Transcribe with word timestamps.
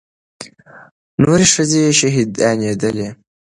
نورې 1.21 1.45
ښځې 1.53 1.81
شهيدانېدلې. 1.99 3.09